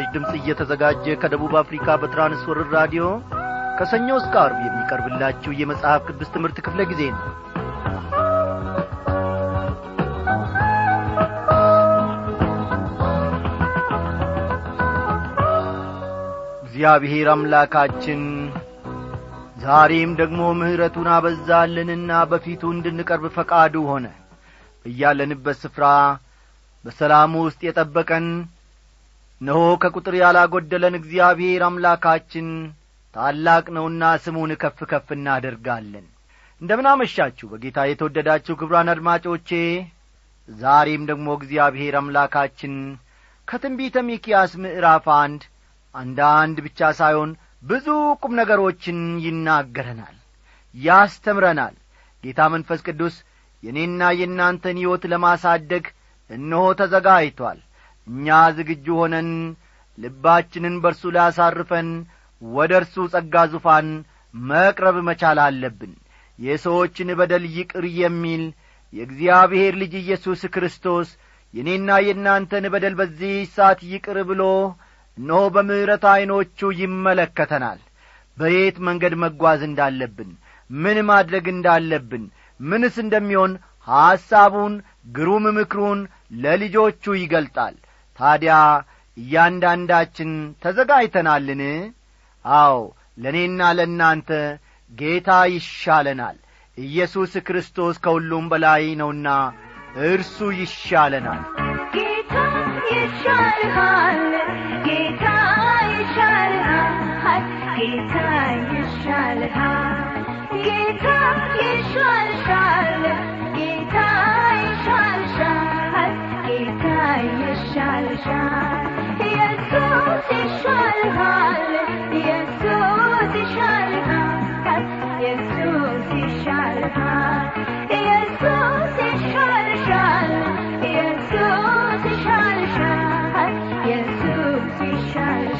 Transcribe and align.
ለምሥራች 0.00 0.14
ድምፅ 0.14 0.32
እየተዘጋጀ 0.38 1.04
ከደቡብ 1.22 1.52
አፍሪካ 1.60 1.86
በትራንስወርር 2.00 2.68
ራዲዮ 2.76 3.04
ከሰኞ 3.78 4.08
እስከ 4.20 4.34
አርብ 4.42 4.58
የሚቀርብላችሁ 4.64 5.50
የመጽሐፍ 5.58 6.00
ቅዱስ 6.08 6.28
ትምህርት 6.34 6.58
ክፍለ 6.66 6.80
ጊዜ 6.90 7.02
ነው። 7.12 7.22
እግዚአብሔር 16.62 17.28
አምላካችን 17.34 18.22
ዛሬም 19.64 20.12
ደግሞ 20.20 20.40
ምሕረቱን 20.60 21.10
አበዛልንና 21.14 22.22
በፊቱ 22.30 22.70
እንድንቀርብ 22.76 23.26
ፈቃዱ 23.36 23.74
ሆነ። 23.90 24.06
እያለንበት 24.84 25.58
ስፍራ 25.64 25.84
በሰላም 26.84 27.34
ውስጥ 27.40 27.60
የጠበቀን 27.66 28.26
እነሆ 29.40 29.60
ከቁጥር 29.82 30.14
ያላጐደለን 30.18 30.94
እግዚአብሔር 30.98 31.62
አምላካችን 31.66 32.48
ታላቅ 33.14 33.64
ነውና 33.76 34.02
ስሙን 34.24 34.50
ከፍ 34.62 34.78
ከፍ 34.90 35.06
እናደርጋለን። 35.16 36.06
እንደምናመሻችሁ 36.60 37.46
በጌታ 37.52 37.78
የተወደዳችሁ 37.88 38.54
ክብራን 38.60 38.90
አድማጮቼ። 38.94 39.50
ዛሬም 40.48 41.02
ደግሞ 41.10 41.28
እግዚአብሔር 41.38 41.94
አምላካችን 42.00 42.74
ከትንቢተ 43.48 43.96
ሚኪያስ 44.08 44.52
ምዕራፍ 44.62 45.06
አንድ 45.16 45.42
አንዳንድ 45.94 46.58
ብቻ 46.66 46.90
ሳይሆን 47.00 47.30
ብዙ 47.62 47.86
ቁም 48.22 48.32
ነገሮችን 48.40 48.98
ይናገረናል 49.24 50.16
ያስተምረናል። 50.74 51.74
ጌታ 52.24 52.40
መንፈስ 52.54 52.80
ቅዱስ 52.86 53.14
የእኔና 53.62 54.02
የእናንተን 54.18 54.78
ሕይወት 54.80 55.04
ለማሳደግ 55.12 55.84
እነሆ 56.30 56.64
ተዘጋጅቶአል 56.80 57.58
እኛ 58.10 58.26
ዝግጁ 58.56 58.86
ሆነን 59.00 59.30
ልባችንን 59.98 60.76
በርሱ 60.84 61.02
ላይ 61.14 61.24
አሳርፈን 61.26 61.88
ወደ 62.42 62.72
እርሱ 62.80 62.96
ጸጋ 63.12 63.34
ዙፋን 63.52 63.88
መቅረብ 64.34 64.96
መቻል 65.08 65.38
አለብን። 65.44 65.92
የሰዎችን 66.38 67.08
በደል 67.18 67.44
ይቅር 67.56 67.84
የሚል 68.00 68.42
የእግዚአብሔር 68.92 69.74
ልጅ 69.80 69.92
ኢየሱስ 70.00 70.42
ክርስቶስ 70.54 71.08
የእኔና 71.54 71.90
የእናንተን 72.04 72.64
በደል 72.72 72.94
በዚህ 73.00 73.34
ሰዓት 73.54 73.80
ይቅር 73.92 74.18
ብሎ 74.30 74.42
እነሆ 75.18 75.40
በምሕረት 75.54 76.04
ዐይኖቹ 76.12 76.70
ይመለከተናል። 76.80 77.80
በየት 78.36 78.76
መንገድ 78.86 79.14
መጓዝ 79.22 79.60
እንዳለብን 79.68 80.30
ምን 80.70 80.98
ማድረግ 81.10 81.46
እንዳለብን 81.54 82.24
ምንስ 82.60 82.96
እንደሚሆን 83.04 83.52
ሐሳቡን 83.88 84.74
ግሩም 85.12 85.44
ምክሩን 85.58 86.00
ለልጆቹ 86.42 87.04
ይገልጣል 87.20 87.76
ታዲያ 88.20 88.54
እያንዳንዳችን 89.16 90.30
ተዘጋጅተናልን? 90.62 91.62
አዎ 92.44 92.76
ለእኔና 93.18 93.60
ለእናንተ 93.78 94.30
ጌታ 94.92 95.30
ይሻለናል። 95.54 96.36
ኢየሱስ 96.78 97.32
ክርስቶስ 97.46 97.96
ከሁሉም 98.04 98.44
በላይ 98.52 98.84
ነውና 99.00 99.28
እርሱ 100.08 100.36
ይሻለናል። 100.60 101.42
ጌታ 101.96 102.34
ይሻልሃል 102.92 104.22
ጌታ 104.88 105.24
ይሻልሃል 105.92 107.46
ጌታ 107.78 108.14
ይሻልሃል 108.72 109.98
ጌታ 110.66 111.06
ይሻልሻል 111.60 113.02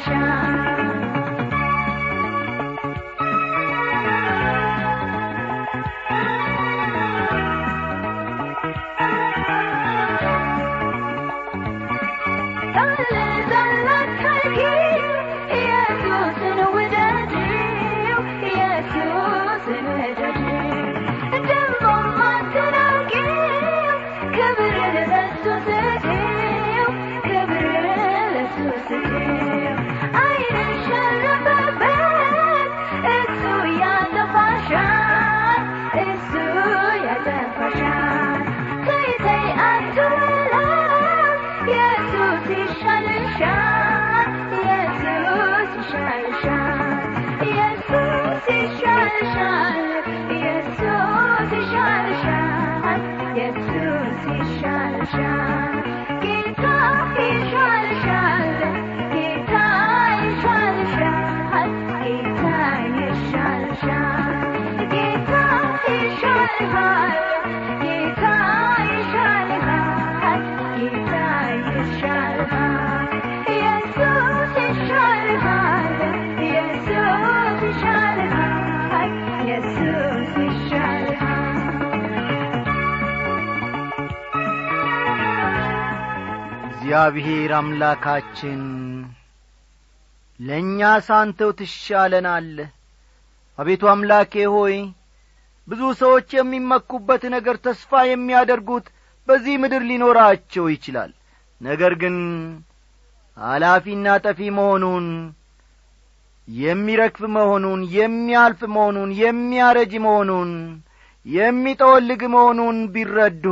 shine. 0.03 0.60
እግዚአብሔር 86.91 87.51
አምላካችን 87.57 88.61
ለእኛ 90.39 90.79
ሳንተው 91.05 91.51
ትሻለናለህ 91.59 92.69
አቤቱ 93.59 93.83
አምላኬ 93.91 94.33
ሆይ 94.53 94.75
ብዙ 95.67 95.81
ሰዎች 96.01 96.27
የሚመኩበት 96.37 97.23
ነገር 97.35 97.57
ተስፋ 97.65 98.01
የሚያደርጉት 98.07 98.87
በዚህ 99.27 99.55
ምድር 99.63 99.83
ሊኖራቸው 99.89 100.65
ይችላል። 100.73 101.13
ነገር 101.61 101.95
ግን 102.01 102.17
አላፊና 103.37 104.17
ጠፊ 104.25 104.49
መሆኑን 104.57 105.07
የሚረክፍ 106.47 107.23
መሆኑን 107.37 107.83
የሚያልፍ 107.97 108.63
መሆኑን 108.75 109.13
የሚያረጅ 109.21 109.95
መሆኑን 110.07 110.51
የሚጠወልግ 111.25 112.23
መሆኑን 112.35 112.79
ቢረዱ 112.93 113.47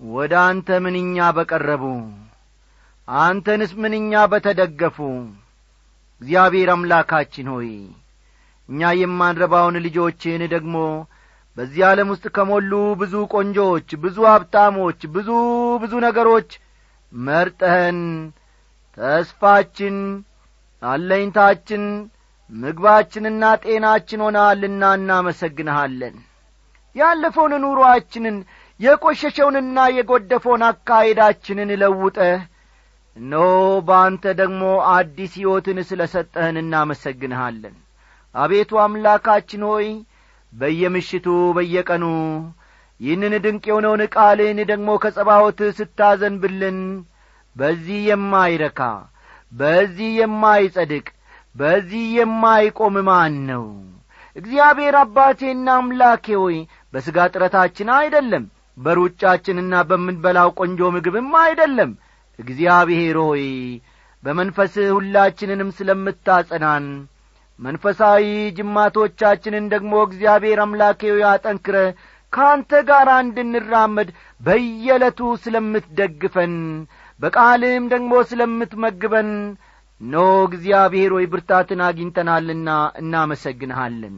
ወደ 0.00 0.34
አንተ 0.42 0.68
ምንኛ 0.84 1.16
በቀረቡ! 1.36 1.82
አንተንስ 3.08 3.72
ምንኛ 3.82 4.12
በተደገፉ! 4.32 4.96
እግዚአብሔር 6.20 6.68
አምላካችን 6.74 7.48
ሆይ 7.52 7.70
እኛ 8.68 8.90
የማንረባውን 8.98 9.76
ልጆችን 9.86 10.42
ደግሞ 10.54 10.76
በዚህ 11.56 11.82
ዓለም 11.88 12.08
ውስጥ 12.12 12.26
ከሞሉ 12.36 12.72
ብዙ 13.00 13.14
ቆንጆዎች 13.32 13.88
ብዙ 14.04 14.16
ሀብታሞች 14.30 15.00
ብዙ 15.14 15.28
ብዙ 15.82 15.92
ነገሮች 16.06 16.50
መርጠህን 17.12 17.98
ተስፋችን 18.98 19.96
አለኝታችን 20.82 21.84
ምግባችንና 22.50 23.44
ጤናችን 23.64 24.24
ሆነሃልና 24.26 24.84
እናመሰግንሃለን። 24.98 26.16
ያለፈውን 26.96 27.52
ኑሮአችንን 27.64 28.36
የቈሸሸውንና 28.80 29.78
የጐደፈውን 29.94 30.62
አካሄዳችንን 30.68 31.70
ለውጠህ 31.80 32.38
እነሆ 33.16 33.46
በአንተ 33.88 34.24
ደግሞ 34.38 34.62
አዲስ 34.92 35.32
ሕይወትን 35.38 35.78
ስለ 35.88 36.02
ሰጠህን 36.12 36.56
እናመሰግንሃለን። 36.60 37.74
አቤቱ 38.34 38.80
አምላካችን 38.82 39.62
ሆይ 39.70 39.86
በየምሽቱ 40.52 41.26
በየቀኑ 41.56 42.04
ይህንን 43.00 43.34
ድንቅ 43.44 43.64
የሆነውን 43.68 44.02
ቃልህን 44.14 44.58
ደግሞ 44.70 44.88
ከጸባዖትህ 45.02 45.70
ስታዘንብልን 45.78 46.78
በዚህ 47.56 48.00
የማይረካ 48.08 48.80
በዚህ 49.52 50.10
የማይጸድቅ 50.20 51.06
በዚህ 51.54 52.04
የማይቆም 52.18 52.96
ማን 53.08 53.36
ነው? 53.48 53.64
እግዚአብሔር 54.36 54.96
አባቴና 55.00 55.68
አምላኬ 55.78 56.26
ሆይ 56.42 56.56
በሥጋ 56.94 57.18
ጥረታችን 57.32 57.88
አይደለም 57.96 58.44
በሩጫችንና 58.80 59.74
በምንበላው 59.88 60.50
ቆንጆ 60.60 60.90
ምግብም 60.94 61.30
አይደለም። 61.42 61.92
እግዚአብሔር 62.38 63.16
ሆይ 63.24 63.44
በመንፈስህ 64.24 64.88
ሁላችንንም 64.96 65.70
ስለምታጸናን 65.78 66.86
መንፈሳዊ 67.58 68.24
ጅማቶቻችንን 68.58 69.64
ደግሞ 69.72 69.92
እግዚአብሔር 70.06 70.58
አምላኬው 70.64 71.16
ያጠንክረ 71.22 71.76
ከአንተ 72.32 72.72
ጋር 72.88 73.08
እንድንራመድ 73.16 74.08
በየዕለቱ 74.40 75.20
ስለምትደግፈን 75.44 76.54
በቃልህም 77.20 77.86
ደግሞ 77.92 78.12
ስለምትመግበን 78.30 79.30
ኖ 80.00 80.16
እግዚአብሔር 80.48 81.10
ሆይ 81.16 81.26
ብርታትን 81.32 81.80
አግኝተናልና 81.88 82.68
እናመሰግንሃለን። 83.02 84.14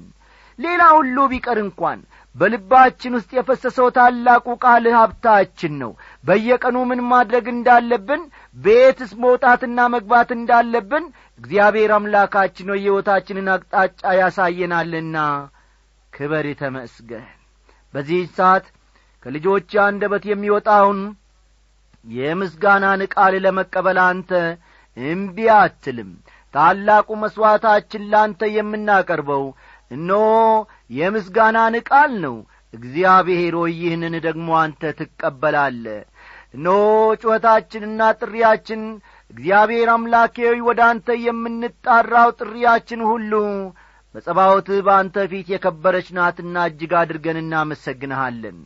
ሌላ 0.59 0.83
ሁሉ 0.97 1.17
ቢቀር 1.33 1.59
እንኳን 1.65 2.01
በልባችን 2.35 3.17
ውስጥ 3.17 3.31
የፈሰሰው 3.37 3.89
ታላቁ 3.97 4.47
ቃል 4.63 4.85
ሀብታችን 4.97 5.73
ነው። 5.83 5.91
በየቀኑ 6.25 6.77
ምን 6.91 7.01
ማድረግ 7.11 7.47
እንዳለብን 7.53 8.23
ቤትስ 8.57 9.13
መውጣትና 9.25 9.79
መግባት 9.95 10.31
እንዳለብን 10.39 11.05
እግዚአብሔር 11.41 11.93
አምላካችን 11.97 12.71
ሆይ 12.73 12.81
ሕይወታችንን 12.85 13.49
አቅጣጫ 13.55 14.15
ያሳየናልና 14.21 15.17
ክበር 16.13 16.47
ተመስገን። 16.61 17.27
በዚህ 17.95 18.23
ሰዓት 18.37 18.67
ከልጆች 19.23 19.71
አንደበት 19.85 20.25
የሚወጣውን 20.29 21.01
የምስጋናን 22.07 23.03
ቃል 23.15 23.35
ለመቀበል 23.45 23.99
አንተ 24.07 24.31
እምቢ 24.97 25.37
አትልም። 25.57 26.09
ታላቁ 26.55 27.09
መሥዋዕታችን 27.21 28.03
ላንተ 28.13 28.49
የምናቀርበው 28.55 29.45
እነሆ 29.91 30.25
የምስጋናን 30.93 31.75
ቃል 31.89 32.13
ነው። 32.25 32.37
እግዚአብሔር 32.75 33.55
ሆይ 33.61 33.73
ይህንን 33.81 34.15
ደግሞ 34.27 34.49
አንተ 34.61 34.93
ትቀበላለ 34.99 35.85
እነሆ 36.57 36.79
ጩኸታችንና 37.23 38.01
ጥሪያችን 38.21 38.83
እግዚአብሔር 39.31 39.89
አምላኬ 39.95 40.37
ወደ 40.69 40.81
አንተ 40.89 41.17
የምንጣራው 41.27 42.31
ጥሪያችን 42.41 43.03
ሁሉ 43.11 43.33
በጸባዖት 44.15 44.69
በአንተ 44.87 45.17
ፊት 45.31 45.47
የከበረች 45.53 46.09
ናትና 46.17 46.65
እጅግ 46.71 46.93
አድርገን 47.01 47.39
እናመሰግንሃለን 47.43 48.59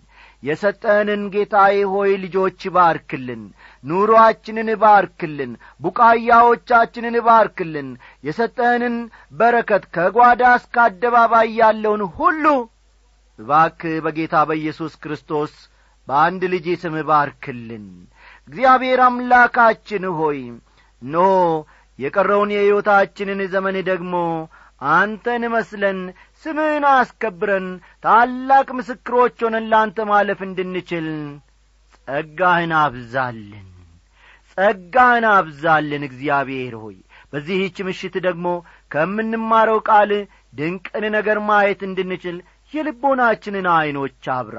የሰጠንን 0.46 1.22
ጌታዬ 1.34 1.76
ሆይ 1.92 2.10
ልጆች 2.24 2.60
ባርክልን 2.74 3.42
ኑሮአችንን 3.84 4.70
ባርክልን 4.82 5.52
ቡቃያዎቻችንን 5.80 7.16
ባርክልን 7.26 7.88
የሰጠንን 8.24 8.96
በረከት 9.38 9.84
ከጓዳ 9.96 10.42
እስከ 10.58 10.76
አደባባይ 10.84 11.50
ያለውን 11.60 12.04
ሁሉ 12.18 12.44
እባክ 13.38 13.80
በጌታ 14.04 14.36
በኢየሱስ 14.48 14.92
ክርስቶስ 15.02 15.54
በአንድ 16.08 16.42
ልጅ 16.52 16.66
ስም 16.82 16.94
ባርክልን። 17.08 17.86
እግዚአብሔር 18.48 19.00
አምላካችን 19.06 20.04
ሆይ 20.18 20.38
ኖ 21.02 21.16
የቀረውን 21.98 22.50
የሕይወታችንን 22.54 23.40
ዘመን 23.52 23.76
ደግሞ 23.88 24.14
አንተን 24.94 25.42
መስለን 25.52 25.98
ስምህን 26.44 26.84
አስከብረን 26.90 27.66
ታላቅ 28.04 28.68
ምስክሮች 28.78 29.36
ሆነን 29.44 29.68
ለአንተ 29.70 29.98
ማለፍ 30.10 30.40
እንድንችል 30.46 31.08
ጸጋህን 32.08 32.72
አብዛልን 32.80 33.68
ጸጋህን 34.58 35.26
አብዛልን 35.32 36.02
እግዚአብሔር 36.08 36.74
ሆይ። 36.82 36.96
በዚህች 37.32 37.76
ምሽት 37.86 38.14
ደግሞ 38.26 38.46
ከምንማረው 38.90 39.78
ቃል 39.88 40.10
ድንቅን 40.52 41.04
ነገር 41.16 41.38
ማየት 41.48 41.80
እንድንችል 41.88 42.36
የልቦናችንን 42.72 43.66
ዐይኖች 43.74 44.24
አብራ 44.36 44.58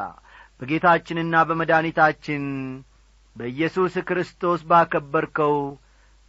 በጌታችንና 0.59 1.35
በመድኒታችን 1.47 2.43
በኢየሱስ 3.35 3.95
ክርስቶስ 4.07 4.61
ባከበርከው 4.69 5.55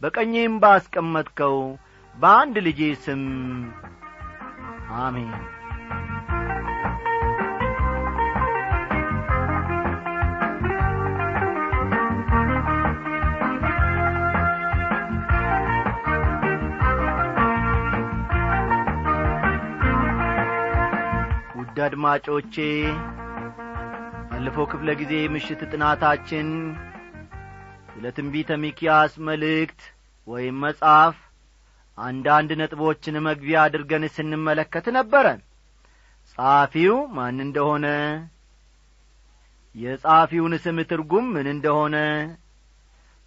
በቀኝም 0.01 0.55
ባስቀመጥከው 0.63 1.55
በአንድ 2.15 2.55
ልጄ 2.67 2.81
ስም 3.05 3.23
አሜን 4.99 5.31
ውድ 21.59 21.77
አድማጮቼ 21.85 22.55
ባለፈው 24.29 24.65
ክፍለ 24.71 24.89
ጊዜ 25.01 25.13
ምሽት 25.33 25.61
ጥናታችን 25.71 26.47
ስለ 27.91 28.11
ትንቢተ 28.17 28.57
ሚኪያስ 28.63 29.13
መልእክት 29.27 29.81
ወይም 30.27 30.57
መጽሐፍ 30.65 31.15
አንዳንድ 31.99 32.49
ነጥቦችን 32.59 33.15
መግቢያ 33.27 33.57
አድርገን 33.65 34.03
ስንመለከት 34.15 34.85
ነበረ 34.97 35.25
ጸሐፊው 36.31 36.95
ማን 37.15 37.37
እንደሆነ 37.45 37.85
የጸሐፊውን 39.75 40.53
ስም 40.63 40.77
ትርጉም 40.91 41.25
ምን 41.33 41.47
እንደሆነ 41.53 41.95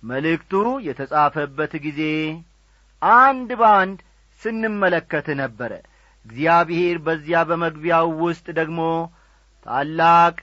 መልእክቱ 0.03 0.53
የተጻፈበት 0.87 1.73
ጊዜ 1.85 2.01
አንድ 3.03 3.51
በአንድ 3.61 3.99
ስንመለከት 4.43 5.27
ነበረ። 5.43 5.73
እግዚአብሔር 6.27 6.97
በዚያ 7.07 7.39
በመግቢያው 7.49 8.09
ውስጥ 8.25 8.47
ደግሞ 8.59 8.81
ታላቅ 9.67 10.35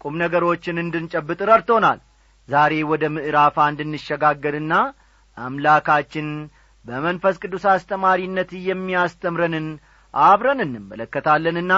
ቁም 0.00 0.14
ነገሮችን 0.22 0.82
እንድንጨብጥ 0.82 1.40
ረድቶናል። 1.50 1.98
ዛሬ 2.48 2.74
ወደ 2.90 3.04
ምዕራፍ 3.14 3.56
አንድ 3.66 3.78
እንሸጋገርና 3.86 4.74
አምላካችን 5.36 6.28
በመንፈስ 6.84 7.36
ቅዱስ 7.42 7.64
አስተማሪነት 7.72 8.50
የሚያስተምረንን 8.66 9.66
አብረን 10.14 10.60
እንመለከታለንና 10.64 11.72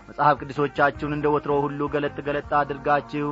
መጽሐፍ 0.00 0.34
ቅዱሶቻችሁን 0.40 1.14
እንደ 1.16 1.26
ወትሮ 1.34 1.54
ሁሉ 1.64 1.88
ገለጥ 1.94 2.16
ገለጥ 2.26 2.50
አድርጋችሁ 2.60 3.28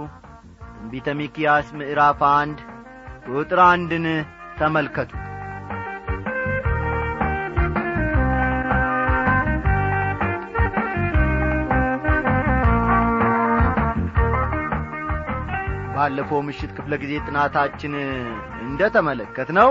ትንቢተ 0.77 1.15
ሚኪያስ 1.19 1.69
ምዕራፍ 1.79 2.23
አንድ 2.33 2.59
ቁጥር 3.33 3.61
አንድን 3.67 4.07
ተመልከቱ። 4.59 5.13
ባለፈው 15.97 16.41
ምሽት 16.47 16.71
ክፍለ 16.77 16.95
ጊዜ 17.03 17.13
ጥናታችን 17.27 17.93
እንደ 18.65 18.83
ተመለከት 18.97 19.51
ነው 19.59 19.69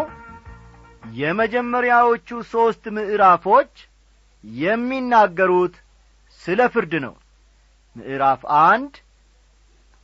የመጀመሪያዎቹ 1.03 2.29
ሦስት 2.51 2.83
ምዕራፎች 2.95 3.73
የሚናገሩት 4.43 5.75
ስለ 6.41 6.61
ፍርድ 6.73 6.93
ነው። 7.05 7.13
ምዕራፍ 7.95 8.41
አንድ 8.61 8.93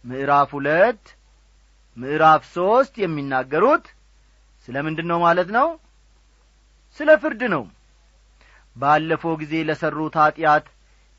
ምዕራፍ 0.05 0.49
ሁለት 0.57 1.03
ምዕራፍ 1.97 2.41
ሦስት 2.53 2.93
የሚናገሩት 3.03 3.85
ስለ 4.67 4.75
ምንድን 4.85 5.07
ነው 5.11 5.19
ማለት 5.19 5.49
ነው? 5.57 5.67
ስለ 6.99 7.09
ፍርድ 7.21 7.41
ነው። 7.53 7.63
ባለፈው 8.75 9.33
ጊዜ 9.41 9.53
ለሠሩት 9.67 10.15
ኀጢአት 10.21 10.65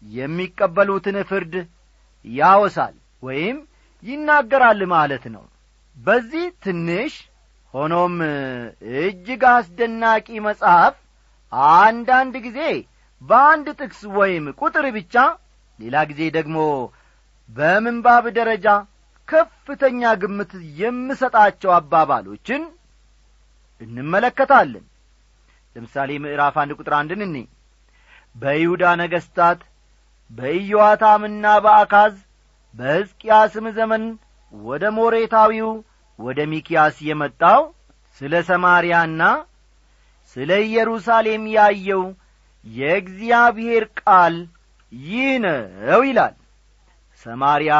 የሚቀበሉትን 0.02 1.16
ፍርድ 1.30 1.54
ያወሳል 2.24 2.94
ወይም 3.22 3.56
ይናገራል 4.02 4.80
ማለት 4.92 5.24
ነው። 5.34 5.44
በዚህ 5.96 6.44
ትንሽ 6.64 7.14
ሆኖም 7.74 8.14
እጅግ 9.00 9.42
አስደናቂ 9.50 10.28
መጽሐፍ 10.46 10.94
አንዳንድ 11.76 12.34
ጊዜ 12.46 12.60
በአንድ 13.22 13.66
ጥቅስ 13.80 14.00
ወይም 14.18 14.44
ቁጥር 14.60 14.86
ብቻ 14.96 15.14
ሌላ 15.78 15.96
ጊዜ 16.10 16.22
ደግሞ 16.36 16.58
በምንባብ 17.50 18.24
ደረጃ 18.38 18.66
ከፍተኛ 19.28 20.10
ግምት 20.22 20.52
የምሰጣቸው 20.80 21.70
አባባሎችን 21.76 22.62
እንመለከታለን። 23.80 24.84
ለምሳሌ 25.76 26.10
ምዕራፍ 26.24 26.56
አንድ 26.62 26.72
ቁጥር 26.78 26.94
አንድን 27.00 27.20
እኔ 27.26 27.36
በይሁዳ 28.36 28.84
ነገሥታት 29.00 29.60
በኢዮአታምና 30.30 31.46
በአካዝ 31.64 32.14
በሕዝቅያስም 32.74 33.66
ዘመን 33.78 34.02
ወደ 34.52 34.84
ሞሬታዊው 34.96 35.70
ወደ 36.20 36.40
ሚኪያስ 36.52 36.96
የመጣው 37.08 37.60
ስለ 38.20 38.34
ሰማርያና 38.48 39.22
ስለ 40.36 40.50
ኢየሩሳሌም 40.66 41.44
ያየው 41.54 42.02
የእግዚአብሔር 42.66 43.84
ቃል 44.00 44.34
ይህ 44.92 45.30
ነው 45.44 46.00
ይላል። 46.08 46.34
ሰማርያ 47.26 47.74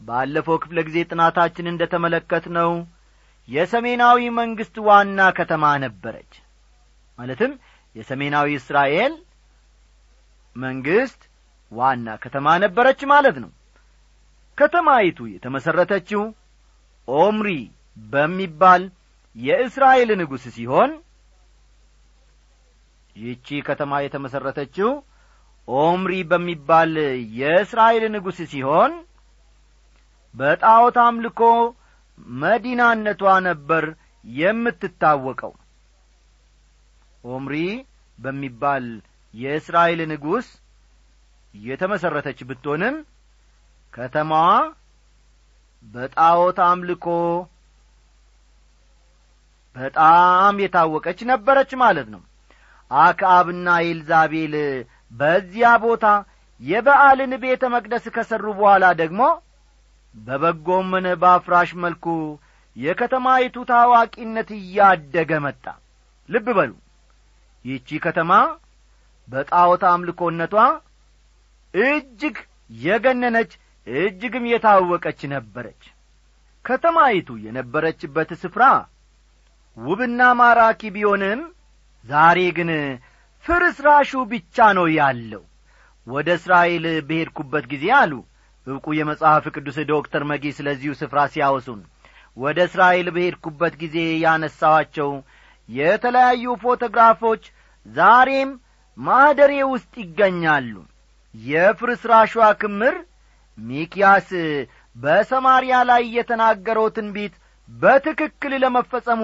ባለፈው 0.00 0.56
ክፍለ 0.62 0.78
ጊዜ 0.86 0.98
ጥናታችን 1.10 1.70
እንደ 1.72 1.82
ተመለከት 1.92 2.44
ነው 2.56 2.70
የሰሜናዊ 3.48 4.20
መንግሥት 4.38 4.76
ዋና 4.88 5.20
ከተማ 5.38 5.64
ነበረች። 5.84 6.32
ማለትም 7.18 7.52
የሰሜናዊ 7.96 8.48
እስራኤል 8.60 9.14
መንግስት 10.56 11.20
ዋና 11.72 12.08
ከተማ 12.22 12.46
ነበረች 12.64 13.00
ማለት 13.12 13.36
ነው። 13.44 13.50
ከተማይቱ 14.58 15.18
የተመሠረተችው 15.34 16.22
ኦምሪ 17.08 17.48
በሚባል 17.96 18.82
የእስራኤል 19.36 20.10
ንጉሥ 20.20 20.44
ሲሆን 20.56 20.90
ይህቺ 23.16 23.60
ከተማ 23.66 23.92
የተመሠረተችው 24.02 24.90
ኦምሪ 25.68 26.12
በሚባል 26.30 26.92
የእስራኤል 27.40 28.04
ንጉሥ 28.14 28.38
ሲሆን 28.52 28.92
በጣዖት 30.34 30.96
አምልኮ 31.04 31.40
መዲናነቷ 32.40 33.22
ነበር 33.48 33.84
የምትታወቀው። 34.24 35.52
ኦምሪ 37.24 37.56
በሚባል 38.18 38.86
የእስራኤል 39.34 40.00
ንጉሥ 40.12 40.46
የተመሠረተች 41.54 42.38
ብትሆንም 42.48 42.96
ከተማዋ 43.92 44.48
በጣዖት 45.84 46.58
አምልኮ 46.66 47.06
በጣም 49.76 50.54
የታወቀች 50.62 51.20
ነበረች 51.30 51.70
ማለት 51.82 52.08
ነው። 52.14 52.22
አክዓብና 52.90 53.68
ኤልዛቤል 53.86 54.54
በዚያ 55.12 55.68
ቦታ 55.84 56.06
የበዓልን 56.60 57.32
ቤተ 57.44 57.62
መቅደስ 57.74 58.04
ከሠሩ 58.16 58.44
በኋላ 58.58 58.84
ደግሞ 59.00 59.22
በበጎም 60.14 60.90
በአፍራሽ 61.22 61.70
መልኩ 61.84 62.06
የከተማይቱ 62.76 63.56
ታዋቂነት 63.70 64.50
እያደገ 64.58 65.32
መጣ። 65.46 65.64
ልብ 66.28 66.46
በሉ። 66.58 66.72
ይህቺ 67.64 67.98
ከተማ 68.04 68.32
በጣዖት 69.28 69.82
አምልኮነቷ 69.90 70.54
እጅግ 71.74 72.36
የገነነች 72.80 73.52
እጅግም 73.86 74.44
የታወቀች 74.50 75.20
ነበረች። 75.32 75.82
ከተማይቱ 76.64 77.28
የነበረችበት 77.44 78.30
ስፍራ 78.42 78.64
ውብና 79.76 80.20
ማራኪ 80.40 80.90
ቢሆንም 80.94 81.40
ዛሬ 82.04 82.38
ግን 82.56 82.70
ፍርስራሹ 83.44 84.10
ብቻ 84.32 84.66
ነው 84.78 84.86
ያለው። 84.98 85.42
ወደ 86.06 86.28
እስራኤል 86.38 86.84
በሄድኩበት 87.08 87.64
ጊዜ 87.72 87.84
አሉ 87.98 88.12
ዕውቁ 88.66 88.86
የመጽሐፍ 88.96 89.44
ቅዱስ 89.54 89.76
ዶክተር 89.90 90.22
መጊ 90.30 90.44
ስለዚሁ 90.58 90.92
ስፍራ 91.00 91.20
ሲያወሱን። 91.32 91.80
ወደ 92.36 92.58
እስራኤል 92.68 93.08
በሄድኩበት 93.14 93.74
ጊዜ 93.82 93.96
ያነሳዋቸው 94.24 95.10
የተለያዩ 95.68 96.54
ፎቶግራፎች 96.62 97.42
ዛሬም 97.86 98.50
ማኅደሬ 98.98 99.52
ውስጥ 99.72 99.92
ይገኛሉ። 100.02 100.74
የፍርስራሿ 101.34 102.32
ክምር 102.62 102.96
ሚኪያስ 103.58 104.28
በሰማርያ 104.96 105.74
ላይ 105.90 106.02
የተናገረው 106.16 106.86
ትንቢት 106.96 107.34
በትክክል 107.70 108.52
ለመፈጸሙ 108.62 109.20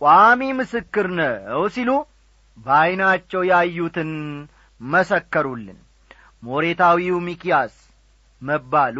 ቋሚ 0.00 0.42
ምስክር 0.58 1.06
ነው 1.18 1.62
ሲሉ 1.74 1.90
በዐይናቸው 2.58 3.42
ያዩትን 3.50 4.12
መሰከሩልን። 4.80 5.78
ሞሬታዊው 6.42 7.18
ሚኪያስ 7.26 7.74
መባሉ 8.42 8.98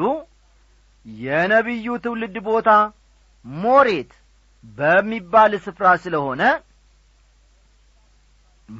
የነቢዩ 1.06 1.94
ትውልድ 2.04 2.36
ቦታ 2.48 2.70
ሞሬት 3.44 4.12
በሚባል 4.76 5.52
ስፍራ 5.64 5.86
ስለሆነ 6.04 6.42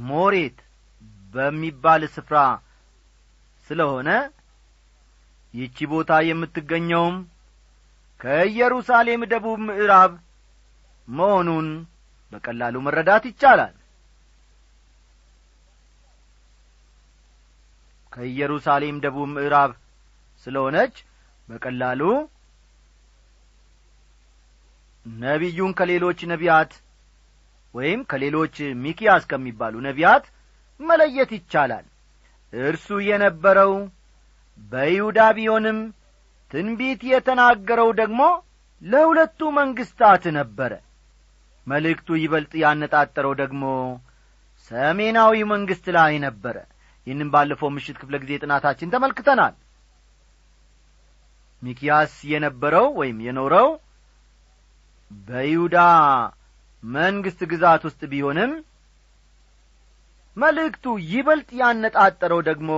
ሞሬት 0.07 0.59
በሚባል 1.35 2.03
ስፍራ 2.15 2.39
ስለሆነ 3.71 4.09
ይቺ 5.55 5.87
ቦታ 5.93 6.13
የምትገኘውም 6.27 7.17
ከኢየሩሳሌም 8.21 9.23
ደቡብ 9.33 9.59
ምዕራብ 9.67 10.13
መሆኑን 11.09 11.69
በቀላሉ 12.33 12.75
መረዳት 12.87 13.25
ይቻላል። 13.31 13.75
ከኢየሩሳሌም 18.13 18.97
ደቡብ 19.05 19.29
ምዕራብ 19.35 19.71
ስለሆነች 20.47 20.95
በቀላሉ 21.49 22.01
ነቢዩን 25.07 25.73
ከሌሎች 25.79 26.21
ነቢያት 26.33 26.73
ወይም 27.75 28.01
ከሌሎች 28.11 28.55
ሚኪያስ 28.83 29.23
ከሚባሉ 29.31 29.75
ነቢያት 29.89 30.25
መለየት 30.81 31.31
ይቻላል። 31.37 31.87
እርሱ 32.53 32.89
የነበረው 33.09 33.73
በይሁዳ 34.59 35.21
ቢሆንም 35.37 35.79
ትንቢት 36.51 37.03
የተናገረው 37.11 37.91
ደግሞ 38.01 38.23
ለሁለቱ 38.83 39.41
መንግሥታት 39.59 40.25
ነበረ። 40.39 40.73
መልእክቱ 41.67 42.09
ይበልጥ 42.21 42.53
ያነጣጠረው 42.63 43.33
ደግሞ 43.41 43.65
ሰሜናዊ 44.71 45.37
መንግሥት 45.53 45.87
ላይ 45.97 46.15
ነበረ። 46.27 46.57
ይህንም 47.07 47.31
ባለፈው 47.35 47.71
ምሽት 47.77 47.97
ክፍለ 48.01 48.15
ጊዜ 48.23 48.33
ጥናታችን 48.43 48.93
ተመልክተናል። 48.95 49.55
ሚኪያስ 51.63 52.15
የነበረው 52.33 52.87
ወይም 53.01 53.19
የኖረው 53.27 53.69
በይሁዳ 55.11 55.79
መንግሥት 56.83 57.41
ግዛት 57.53 57.83
ውስጥ 57.89 58.01
ቢሆንም 58.13 58.53
መልእክቱ 60.37 60.85
ይበልጥ 61.13 61.51
ያነጣጠረው 61.61 62.41
ደግሞ 62.49 62.71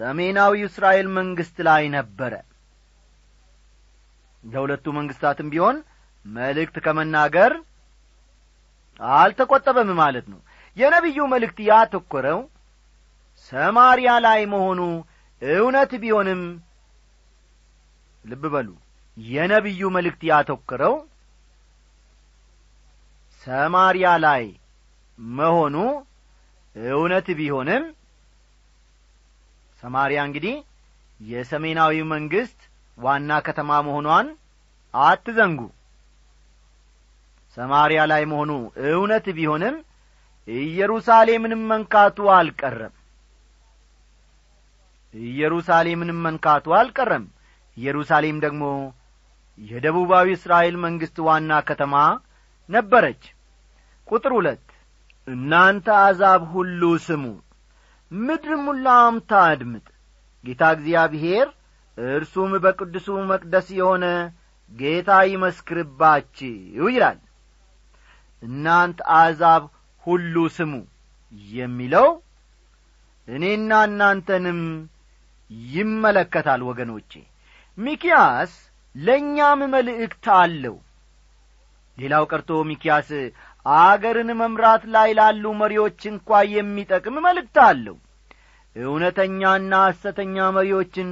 ሰሜናዊ 0.00 0.54
እስራኤል 0.66 1.06
መንግሥት 1.16 1.56
ላይ 1.68 1.84
ነበረ። 1.94 2.32
ለሁለቱ 4.44 4.86
መንግሥታትም 4.98 5.48
ቢሆን 5.52 5.76
መልእክት 6.24 6.76
ከመናገር 6.84 7.52
አልተቈጠበም 9.14 9.90
ማለት 10.00 10.26
ነው። 10.32 10.40
የነቢዩ 10.76 11.18
መልእክት 11.32 11.58
ያተኰረው 11.68 12.40
ሰማርያ 13.52 14.10
ላይ 14.26 14.40
መሆኑ 14.54 14.80
እውነት 15.42 15.92
ቢሆንም 16.02 16.40
ልብ 18.24 18.44
በሉ 18.54 18.68
የነቢዩ 19.16 19.82
መልእክት 19.96 20.22
ያተኰረው 20.30 20.94
ሰማርያ 23.46 24.06
ላይ 24.24 24.44
መሆኑ 25.18 25.76
እውነት 26.76 27.28
ቢሆንም 27.38 27.84
ሰማርያ 29.82 30.18
እንግዲህ 30.28 30.56
የሰሜናዊ 31.20 31.96
መንግሥት 32.12 32.60
ዋና 32.98 33.30
ከተማ 33.46 33.70
መሆኗን 33.86 34.26
አትዘንጉ። 34.94 35.60
ሰማርያ 37.56 38.00
ላይ 38.12 38.22
መሆኑ 38.32 38.50
እውነት 38.90 39.26
ቢሆንም 39.38 39.76
ኢየሩሳሌምንም 40.48 41.62
መንካቱ 41.70 42.28
አልቀረም። 42.36 42.94
ኢየሩሳሌምንም 45.14 46.18
መንካቱ 46.26 46.66
አልቀረም። 46.78 47.24
ኢየሩሳሌም 47.76 48.38
ደግሞ 48.44 48.64
የደቡባዊ 49.58 50.28
እስራኤል 50.36 50.76
መንግሥት 50.84 51.16
ዋና 51.26 51.52
ከተማ 51.68 51.94
ነበረች። 52.68 53.22
ቁጥር 54.08 54.32
ሁለት 54.38 54.64
እናንተ 55.26 55.86
አዛብ 56.04 56.42
ሁሉ 56.52 56.82
ስሙ 57.06 57.24
ምድርም 58.10 58.64
ሁላም 58.70 59.14
ታድምጥ። 59.30 59.86
ጌታ 60.44 60.62
እግዚአብሔር 60.76 61.48
እርሱም 61.98 62.52
በቅዱሱ 62.64 63.08
መቅደስ 63.30 63.68
የሆነ 63.78 64.04
ጌታ 64.70 65.10
ይመስክርባችሁ 65.30 66.86
ይላል። 66.88 67.18
እናንተ 68.42 68.98
አሕዛብ 69.16 69.62
ሁሉ 70.06 70.34
ስሙ 70.56 70.72
የሚለው 71.54 72.08
እኔና 73.28 73.70
እናንተንም 73.88 74.60
ይመለከታል 75.70 76.60
ወገኖቼ። 76.68 77.12
ሚኪያስ 77.78 78.52
ለእኛም 78.94 79.60
መልእክት 79.74 80.26
አለው። 80.38 80.76
ሌላው 81.98 82.24
ቀርቶ 82.30 82.50
ሚኪያስ 82.68 83.08
አገርን 83.78 84.30
መምራት 84.40 84.82
ላይ 84.94 85.10
ላሉ 85.18 85.44
መሪዎች 85.60 86.00
እንኳ 86.10 86.28
የሚጠቅም 86.52 87.16
መልእክት 87.24 87.56
አለው። 87.66 87.96
እውነተኛና 88.76 89.72
ሐሰተኛ 89.86 90.36
መሪዎችን 90.56 91.08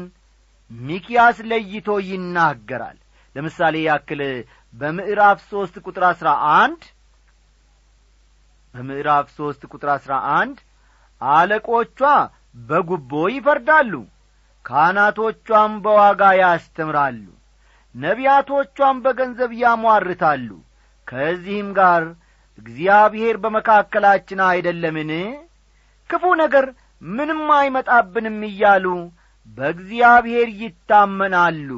ሚኪያስ 0.71 1.39
ለይቶ 1.51 1.89
ይናገራል። 2.09 2.99
ለምሳሌ 3.37 3.77
ያክል 3.87 4.21
በምዕራፍ 4.75 5.39
ሦስት 5.51 5.75
ቁጥር 5.87 6.05
አሥራ 6.11 6.29
አንድ 6.57 6.83
በምዕራፍ 8.75 9.27
ሦስት 9.37 9.63
ቁጥር 9.73 9.89
አሥራ 9.95 10.13
አንድ 10.39 10.59
አለቆቿ 11.21 12.01
በጉቦ 12.69 13.13
ይፈርዳሉ 13.35 13.93
ካህናቶቿም 14.65 15.73
በዋጋ 15.85 16.23
ያስተምራሉ 16.41 17.25
ነቢያቶቿም 17.95 18.97
በገንዘብ 19.05 19.51
ያሟርታሉ። 19.61 20.49
ከዚህም 21.09 21.69
ጋር 21.79 22.05
እግዚአብሔር 22.59 23.37
በመካከላችን 23.43 24.41
አይደለምን? 24.49 25.11
ክፉ 26.11 26.25
ነገር 26.43 26.67
ምንም 27.03 27.43
አይመጣብንም 27.57 28.39
እያሉ 28.49 28.87
በእግዚአብሔር 29.49 30.49
ይታመናሉ 30.63 31.69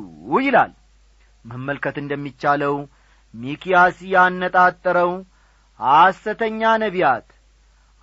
ይላል። 0.41 0.73
መመልከት 1.45 1.97
እንደሚቻለው 2.03 2.77
ሚኪያስ 3.35 3.99
ያነጣጠረው 4.13 5.11
ሐሰተኛ 5.81 6.63
ነቢያት 6.83 7.27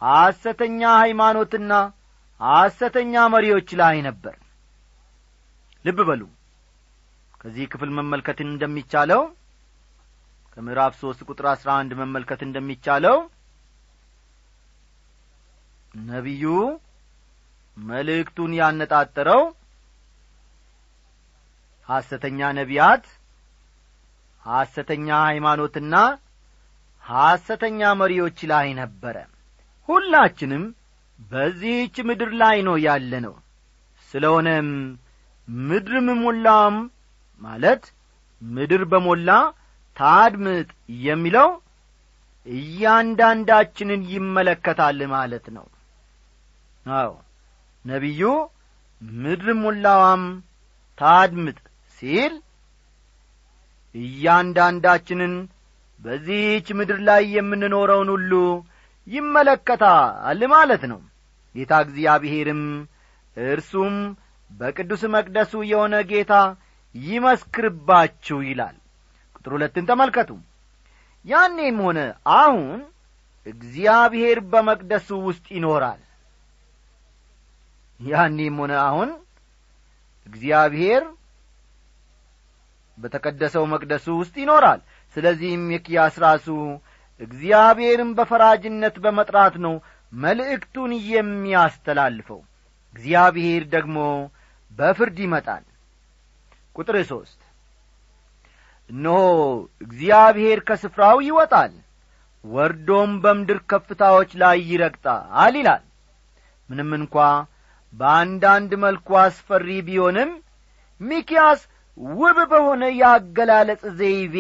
ሐሰተኛ 0.02 0.82
ሃይማኖትና 1.02 1.72
ሐሰተኛ 2.40 3.24
መሪዎች 3.34 3.70
ላይ 3.82 3.98
ነበር። 4.08 4.36
ልብ 5.86 6.00
በሉ። 6.10 6.22
ከዚህ 7.42 7.66
ክፍል 7.74 7.90
መመልከት 7.98 8.40
እንደሚቻለው 8.46 9.22
ከምዕራፍ 10.58 10.94
ሦስት 11.02 11.22
ቁጥር 11.30 11.46
አሥራ 11.52 11.70
አንድ 11.80 11.92
መመልከት 12.02 12.42
እንደሚቻለው 12.46 13.18
ነቢዩ 15.96 16.44
መልእክቱን 17.78 18.52
ያነጣጠረው 18.60 19.42
ሐሰተኛ 21.90 22.40
ነቢያት 22.60 23.06
ሐሰተኛ 24.46 25.08
ሃይማኖትና 25.28 25.96
ሐሰተኛ 27.04 27.80
መሪዎች 28.02 28.40
ላይ 28.52 28.68
ነበረ። 28.80 29.16
ሁላችንም 29.90 30.64
በዚህች 31.20 31.96
ምድር 32.08 32.32
ላይ 32.42 32.58
ነው 32.68 32.76
ያለ 32.86 33.14
ነው 33.26 33.36
ስለሆነም 34.14 34.70
ምድርም 35.68 36.08
ሞላም 36.24 36.76
ማለት 37.42 37.84
ምድር 38.42 38.84
በሞላ 38.92 39.30
ታድምጥ 39.98 40.70
የሚለው 41.06 41.50
እያንዳንዳችንን 42.48 44.02
ይመለከታል 44.12 45.00
ማለት 45.14 45.46
ነው። 45.56 45.66
አዎ 46.86 47.12
ነቢዩ 47.86 48.22
ምድርም 49.20 49.60
ሙላዋም 49.64 50.24
ታድምጥ 50.98 51.58
ሲል 51.98 52.34
እያንዳንዳችንን 53.96 55.34
በዚህች 56.00 56.68
ምድር 56.78 57.00
ላይ 57.08 57.24
የምንኖረውን 57.36 58.10
ሁሉ 58.16 58.32
ይመለከታል 59.08 60.42
ማለት 60.54 60.84
ነው። 60.92 61.00
ጌታ 61.56 61.74
እግዚአብሔርም 61.86 62.64
እርሱም 63.38 63.96
በቅዱስ 64.52 65.04
መቅደሱ 65.16 65.54
የሆነ 65.72 65.96
ጌታ 66.12 66.34
ይመስክርባችሁ 66.96 68.38
ይላል 68.50 68.76
ቁጥር 69.46 69.56
ሁለትን 69.56 69.86
ተመልከቱ። 69.88 70.30
ያኔም 71.26 71.78
ሆነ 71.86 72.00
አሁን 72.36 72.80
እግዚአብሔር 73.46 74.38
በመቅደሱ 74.52 75.10
ውስጥ 75.28 75.46
ይኖራል። 75.56 76.00
ያኔም 78.00 78.56
ሆነ 78.62 78.74
አሁን 78.86 79.10
እግዚአብሔር 80.28 81.04
በተቀደሰው 82.98 83.66
መቅደሱ 83.74 84.08
ውስጥ 84.22 84.36
ይኖራል። 84.44 84.82
ስለዚህም 85.16 85.68
ሚክያስ 85.72 86.18
ራሱ 86.26 86.48
እግዚአብሔርን 87.22 88.12
በፈራጅነት 88.18 88.98
በመጥራት 89.06 89.56
ነው 89.66 89.76
መልእክቱን 90.14 90.92
የሚያስተላልፈው። 91.12 92.42
እግዚአብሔር 92.94 93.64
ደግሞ 93.76 93.98
በፍርድ 94.72 95.20
ይመጣል። 95.24 95.66
ቁጥር 96.76 96.98
ሦስት 97.12 97.40
እነሆ 98.90 99.20
እግዚአብሔር 99.82 100.60
ከስፍራው 100.68 101.18
ይወጣል 101.28 101.74
ወርዶም 102.46 103.12
በምድር 103.24 103.60
ከፍታዎች 103.70 104.32
ላይ 104.42 104.58
ይረግጣል 104.70 105.56
ይላል። 105.58 105.84
ምንም 106.70 106.92
እንኳ 107.00 107.16
በአንዳንድ 107.94 108.72
መልኩ 108.84 109.08
አስፈሪ 109.22 109.68
ቢሆንም 109.88 110.32
ሚኪያስ 111.02 111.62
ውብ 112.16 112.38
በሆነ 112.52 112.84
የአገላለጽ 113.00 113.84
ዘይቤ 114.00 114.36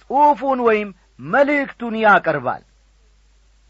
ጽሑፉን 0.00 0.60
ወይም 0.68 0.88
መልእክቱን 1.26 1.94
ያቀርባል። 2.02 2.62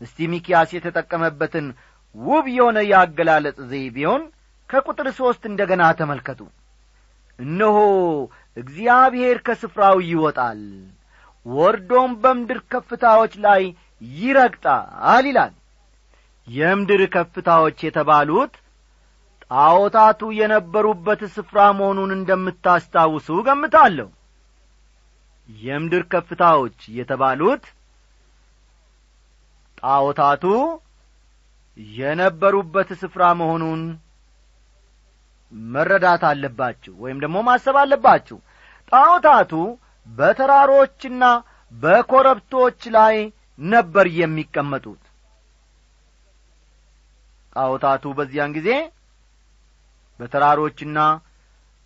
እስቲ 0.01 0.27
ሚኪያስ 0.33 0.71
የተጠቀመበትን 0.77 1.66
ውብ 2.14 2.47
የሆነ 2.57 2.79
የአገላለጽ 2.90 3.59
ዘይቤውን 3.71 4.23
ከቁጥር 4.71 5.09
ሦስት 5.18 5.42
እንደ 5.51 5.62
ገና 5.71 5.83
ተመልከቱ። 5.99 6.40
እነሆ 7.38 7.77
እግዚአብሔር 8.57 9.37
ከስፍራው 9.47 9.99
ይወጣል። 10.09 10.61
ወርዶም 11.47 12.11
በምድር 12.23 12.59
ከፍታዎች 12.73 13.33
ላይ 13.45 13.62
ይረግጣል 14.17 15.25
ይላል። 15.29 15.55
የምድር 16.47 17.03
ከፍታዎች 17.15 17.79
የተባሉት 17.87 18.55
ጣዖታቱ 19.51 20.21
የነበሩበት 20.37 21.23
ስፍራ 21.35 21.59
መሆኑን 21.79 22.11
እንደምታስታውሱ 22.17 23.29
ገምታለሁ 23.47 24.09
የምድር 25.49 26.03
ከፍታዎች 26.12 26.79
የተባሉት 26.99 27.65
ጣዖታቱ 29.79 30.45
የነበሩበት 31.97 32.91
ስፍራ 33.01 33.23
መሆኑን 33.41 33.83
መረዳት 35.73 36.23
አለባችሁ 36.29 36.93
ወይም 37.05 37.19
ደግሞ 37.25 37.38
ማሰብ 37.49 37.77
አለባችሁ። 37.83 38.38
ጣዖታቱ 38.93 39.53
በተራሮችና 40.07 41.25
በኮረብቶች 41.73 42.81
ላይ 42.97 43.17
ነበር 43.59 44.07
የሚቀመጡት። 44.21 45.03
ጣዖታቱ 47.57 48.05
በዚያን 48.19 48.55
ጊዜ 48.57 48.71
በተራሮችና 50.21 50.99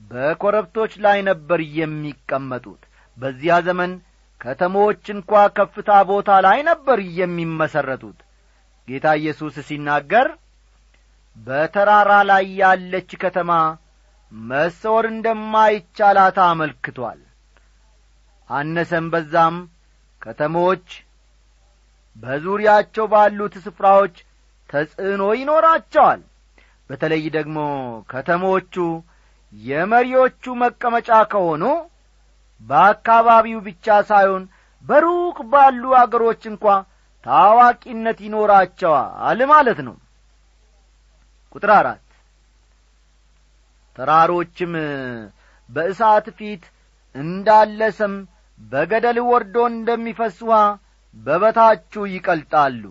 በኮረብቶች 0.00 0.92
ላይ 1.04 1.18
ነበር 1.28 1.60
የሚቀመጡት። 1.78 2.82
በዚያ 3.16 3.54
ዘመን 3.66 3.92
ከተሞች 4.40 5.04
እንኳ 5.14 5.32
ከፍታ 5.56 5.90
ቦታ 6.10 6.30
ላይ 6.46 6.58
ነበር 6.70 6.98
የሚመሠረቱት 7.20 8.18
ጌታ 8.88 9.06
ኢየሱስ 9.20 9.54
ሲናገር 9.68 10.26
በተራራ 11.36 12.12
ላይ 12.30 12.46
ያለች 12.60 13.10
ከተማ 13.22 13.50
መሰወር 14.32 15.06
እንደማይቻላት 15.10 16.38
አመልክቷል። 16.46 17.20
አነሰም 18.50 19.06
በዛም 19.12 19.56
ከተሞች 20.22 20.86
በዙሪያቸው 22.16 23.06
ባሉት 23.12 23.54
ስፍራዎች 23.64 24.16
ተጽዕኖ 24.70 25.22
ይኖራቸዋል። 25.40 26.20
በተለይ 26.90 27.24
ደግሞ 27.36 27.58
ከተሞቹ 28.10 28.74
የመሪዎቹ 29.52 30.54
መቀመጫ 30.62 31.10
ከሆኑ 31.32 31.64
በአካባቢው 32.60 33.58
ብቻ 33.66 33.96
ሳይሆን 34.10 34.44
በሩቅ 34.84 35.38
ባሉ 35.52 35.82
አገሮች 36.00 36.42
እንኳ 36.50 36.64
ታዋቂነት 37.26 38.18
ይኖራቸዋል 38.26 39.40
ማለት 39.52 39.78
ነው 39.86 39.96
ቁጥር 41.56 41.70
አራት። 41.76 42.02
ተራሮችም 43.96 44.72
በእሳት 45.68 46.26
ፊት 46.38 46.64
እንዳለ 47.14 47.80
ሰም 47.98 48.14
በገደል 48.60 49.18
ወርዶ 49.28 49.56
እንደሚፈስ 49.72 50.36
ውሃ 50.48 50.58
ይቀልጣሉ 52.12 52.82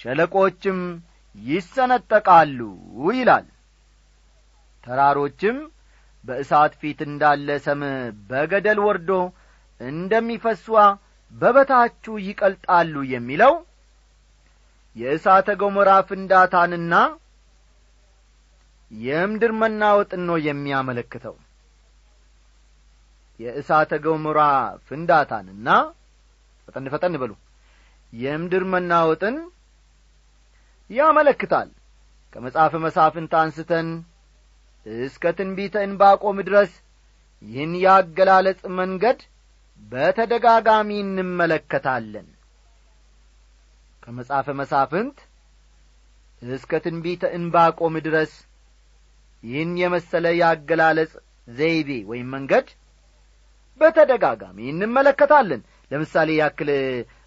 ሸለቆችም 0.00 0.78
ይሰነጠቃሉ 1.34 2.60
ይላል። 3.12 3.46
ተራሮችም 4.84 5.56
በእሳት 6.24 6.72
ፊት 6.80 6.98
እንዳለ 7.08 7.48
ሰም 7.66 7.82
በገደል 8.30 8.78
ወርዶ 8.86 9.10
እንደሚፈሷ 9.80 10.64
በበታችሁ 11.32 12.14
ይቀልጣሉ 12.26 12.94
የሚለው 13.12 13.54
የእሳተ 14.96 15.48
ገሞራ 15.60 15.90
ፍንዳታንና 16.08 16.94
የምድር 18.90 19.52
መናወጥን 19.60 20.22
ነው 20.28 20.36
የሚያመለክተው። 20.44 21.34
የእሳተ 23.40 23.92
ገሞራ 24.04 24.40
ፍንዳታንና 24.86 25.68
ፈጠን 26.68 26.86
ፈጠን 26.94 27.14
በሉ። 27.22 27.32
የምድር 28.12 28.64
መናወጥን 28.72 29.36
ያመለክታል። 30.90 31.68
ከመጽሐፈ 32.32 32.74
መሳፍንት 32.84 33.32
አንስተን 33.40 33.88
እስከ 34.86 35.32
ትንቢተ 35.38 35.76
እንባቆም 35.86 36.38
ድረስ 36.48 36.72
ይህን 37.42 37.72
ያገላለጽ 37.84 38.60
መንገድ 38.78 39.18
በተደጋጋሚ 39.82 40.90
እንመለከታለን። 41.04 42.28
ከመጽሐፈ 44.02 44.48
መሳፍንት 44.60 45.18
እስከ 46.42 46.72
ትንቢተ 46.84 47.24
እንባቆም 47.38 47.94
ድረስ 48.06 48.32
ይህን 49.44 49.72
የመሰለ 49.80 50.26
ያገላለጽ 50.40 51.12
ዘይቤ 51.48 51.90
ወይም 52.10 52.28
መንገድ 52.34 52.66
በተደጋጋሚ 53.80 54.58
እንመለከታለን። 54.72 55.60
ለምሳሌ 55.90 56.28
ያክል 56.40 56.70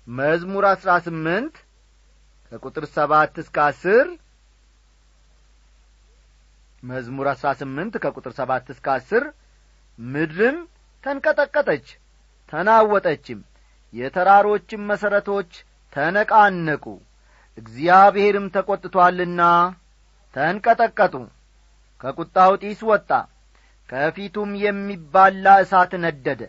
መዝሙር 0.08 0.66
አሥራ 0.72 0.92
ስምንት 1.06 1.56
ከቁጥር 2.52 2.86
ሰባት 2.96 3.36
እስከ 3.44 3.58
አስር 3.68 4.08
መዝሙር 6.84 7.28
አሥራ 7.32 7.50
ስምንት 7.60 7.94
ከቁጥር 8.04 8.34
ሰባት 8.40 8.68
እስከ 8.74 8.88
አስር 8.96 9.24
ምድርም 10.00 10.58
ተንቀጠቀጠች 11.04 11.86
ተናወጠችም 12.54 13.40
የተራሮችም 13.94 14.82
መሠረቶች 14.90 15.52
ተነቃነቁ 15.94 16.86
እግዚአብሔርም 17.58 18.46
ተቈጥቶአልና 18.56 19.42
ተንቀጠቀጡ 20.36 21.16
ከቁጣው 22.02 22.52
ጢስ 22.62 22.82
ወጣ 22.90 23.10
ከፊቱም 23.90 24.52
የሚባላ 24.64 25.46
እሳት 25.64 25.92
ነደደ 26.04 26.42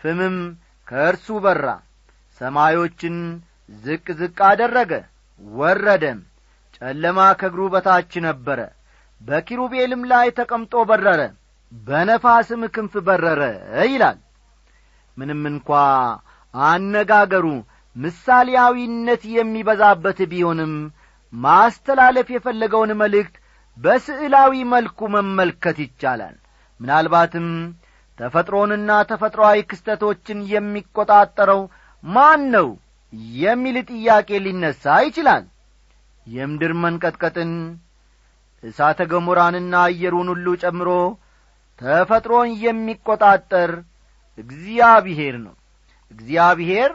ፍምም 0.00 0.36
ከእርሱ 0.86 1.26
በራ 1.44 1.66
ሰማዮችን 2.40 3.16
ዝቅ 3.84 4.06
ዝቅ 4.18 4.38
አደረገ 4.48 4.92
ወረደም 5.40 6.18
ጨለማ 6.76 7.18
ከእግሩ 7.40 7.62
በታች 7.74 8.12
ነበረ 8.26 8.60
በኪሩቤልም 9.20 10.02
ላይ 10.10 10.26
ተቀምጦ 10.38 10.74
በረረ 10.90 11.20
በነፋስም 11.72 12.62
ክንፍ 12.74 12.94
በረረ 13.06 13.42
ይላል። 13.86 14.18
ምንም 15.16 15.42
እንኳ 15.52 15.68
አነጋገሩ 16.54 17.46
ምሳሌያዊነት 17.96 19.22
የሚበዛበት 19.36 20.18
ቢሆንም 20.32 20.72
ማስተላለፍ 21.32 22.28
የፈለገውን 22.34 22.92
መልእክት 23.00 23.34
በስዕላዊ 23.78 24.52
መልኩ 24.72 25.08
መመልከት 25.14 25.76
ይቻላል። 25.84 26.36
ምናልባትም 26.80 27.48
ተፈጥሮንና 28.18 28.90
ተፈጥሮአዊ 29.10 29.58
ክስተቶችን 29.70 30.38
የሚቈጣጠረው 30.52 31.60
ማን 32.04 32.42
ነው 32.54 32.68
የሚል 33.38 33.76
ጥያቄ 33.90 34.28
ሊነሣ 34.44 34.84
ይችላል። 35.06 35.44
የምድር 36.26 36.72
መንቀጥቀጥን 36.84 37.52
እሳተ 38.62 39.00
ገሞራንና 39.10 39.74
አየሩን 39.88 40.28
ሁሉ 40.32 40.46
ጨምሮ 40.62 40.88
ተፈጥሮን 41.78 42.48
የሚቈጣጠር 42.64 43.70
እግዚአብሔር 44.38 45.36
ነው። 45.44 45.54
እግዚአብሔር 46.10 46.90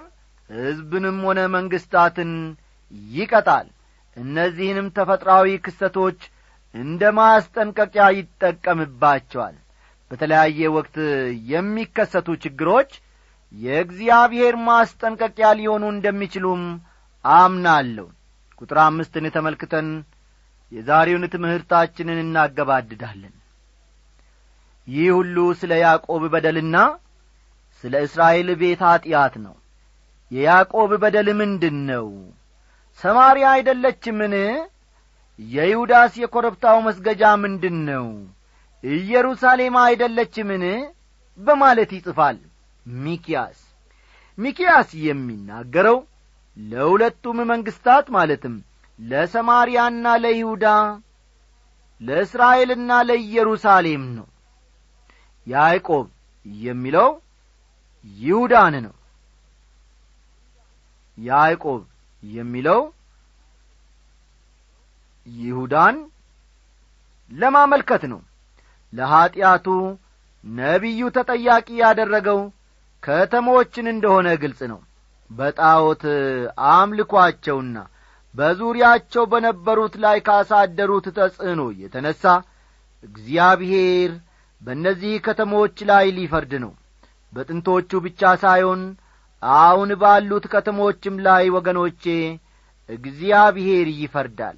ሕዝብንም 0.50 1.18
ሆነ 1.28 1.40
መንግሥታትን 1.56 2.32
ይቀጣል። 3.12 3.68
እነዚህንም 4.18 4.88
ተፈጥሯዊ 4.98 5.50
ክስተቶች 5.66 6.20
እንደ 6.76 7.02
ማስጠንቀቂያ 7.18 8.04
ይጠቀምባቸዋል። 8.18 9.56
በተለያየ 10.12 10.70
ወቅት 10.76 10.96
የሚከሰቱ 11.52 12.30
ችግሮች 12.44 12.92
የእግዚአብሔር 13.54 14.56
ማስጠንቀቂያ 14.68 15.48
ሊሆኑ 15.60 15.84
እንደሚችሉም 15.94 16.64
አምናለሁ። 17.26 18.08
ቁጥር 18.62 18.78
አምስትን 18.84 19.26
ተመልክተን 19.36 19.88
የዛሬውን 20.72 21.26
ትምህርታችንን 21.34 22.20
እናገባድዳለን። 22.24 23.34
ይህ 24.88 25.10
ሁሉ 25.18 25.38
ስለ 25.60 25.72
ያዕቆብ 25.84 26.24
በደልና 26.34 26.78
ስለ 27.84 27.94
እስራኤል 28.08 28.50
ቤት 28.62 28.82
ኀጢአት 28.88 29.34
ነው። 29.46 29.56
የያዕቆብ 30.32 30.92
በደል 31.04 31.28
ምንድን 31.40 31.78
ነው 31.90 32.08
ሰማርያ 33.00 33.46
አይደለችምን 33.56 34.34
የይሁዳስ 35.50 36.14
የኰረብታው 36.22 36.78
መስገጃ 36.88 37.24
ምንድን 37.44 37.78
ነው 37.90 38.08
ኢየሩሳሌም 38.84 39.76
አይደለችምን? 39.84 40.64
በማለት 41.40 41.92
ይጽፋል 41.98 42.38
ሚኪያስ 42.86 43.60
ሚኪያስ 44.38 44.90
የሚናገረው 45.06 45.98
ለሁለቱም 46.58 47.38
መንግሥታት 47.52 48.06
ማለትም 48.16 48.56
ለሰማርያና 49.00 50.06
ለይሁዳ 50.24 50.66
ለእስራኤልና 52.02 52.92
ለኢየሩሳሌም 53.08 54.04
ነው። 54.18 54.28
ያዕቆብ 55.48 56.08
የሚለው 56.64 57.10
ይሁዳን 58.06 58.76
ነው። 58.86 58.96
ያዕቆብ 61.18 61.82
የሚለው 62.24 62.82
ይሁዳን 65.28 65.96
ለማመልከት 67.32 68.04
ነው። 68.12 68.22
ለኀጢአቱ 68.94 69.68
ነቢዩ 70.44 71.02
ተጠያቂ 71.18 71.68
ያደረገው 71.82 72.40
ከተሞችን 73.04 73.86
እንደሆነ 73.94 74.28
ግልጽ 74.42 74.62
ነው። 74.72 74.80
በጣዖት 75.32 76.04
አምልኳቸውና 76.72 77.78
በዙሪያቸው 78.36 79.24
በነበሩት 79.32 79.94
ላይ 80.04 80.18
ካሳደሩት 80.28 81.06
ተጽዕኖ 81.18 81.62
የተነሣ 81.82 82.24
እግዚአብሔር 83.04 84.12
በእነዚህ 84.62 85.14
ከተሞች 85.26 85.78
ላይ 85.90 86.06
ሊፈርድ 86.18 86.54
ነው። 86.64 86.74
በጥንቶቹ 87.34 87.92
ብቻ 88.06 88.22
ሳይሆን 88.44 88.82
አሁን 89.44 89.92
ባሉት 90.02 90.46
ከተሞችም 90.54 91.16
ላይ 91.28 91.44
ወገኖቼ 91.56 92.04
እግዚአብሔር 92.90 93.88
ይፈርዳል 94.00 94.58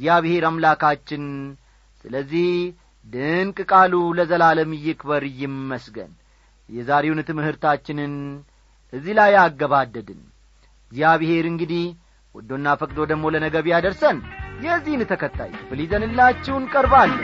እግዚአብሔር 0.00 0.44
አምላካችን። 0.48 1.24
ስለዚህ 2.04 2.46
ድንቅ 3.06 3.58
ቃሉ 3.70 3.94
ለዘላለም 4.18 4.70
ይክበር 4.84 5.24
ይመስገን። 5.40 6.12
የዛሬውን 6.68 7.20
ትምህርታችንን 7.28 8.14
እዚህ 8.92 9.14
ላይ 9.18 9.34
አገባደድን። 9.42 10.22
እግዚአብሔር 10.92 11.46
እንግዲህ 11.50 11.84
ወዶና 12.34 12.76
ፈቅዶ 12.80 12.98
ደግሞ 13.12 13.32
ለነገ 13.34 13.56
ቢያደርሰን 13.66 14.18
የዚህን 14.64 15.08
ተከታይ 15.12 15.52
ክፍል 15.58 15.80
ይዘንላችሁ 15.84 16.56
እንቀርባለን 16.58 17.20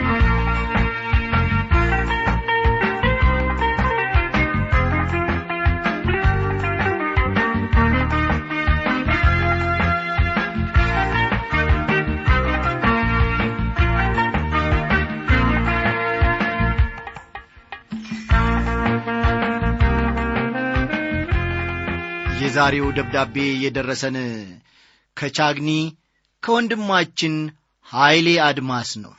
የዛሬው 22.57 22.87
ደብዳቤ 22.97 23.33
የደረሰን 23.63 24.15
ከቻግኒ 25.17 25.67
ከወንድማችን 26.43 27.35
ኀይሌ 27.87 28.27
አድማስ 28.45 28.89
ነው። 29.01 29.11